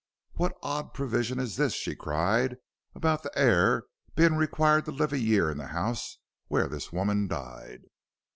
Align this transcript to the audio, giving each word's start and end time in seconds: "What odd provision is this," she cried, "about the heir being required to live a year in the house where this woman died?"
"What 0.33 0.57
odd 0.63 0.95
provision 0.95 1.37
is 1.39 1.57
this," 1.57 1.73
she 1.73 1.93
cried, 1.95 2.57
"about 2.95 3.21
the 3.21 3.31
heir 3.37 3.83
being 4.15 4.33
required 4.33 4.85
to 4.85 4.91
live 4.91 5.13
a 5.13 5.19
year 5.19 5.51
in 5.51 5.59
the 5.59 5.67
house 5.67 6.17
where 6.47 6.67
this 6.67 6.91
woman 6.91 7.27
died?" 7.27 7.83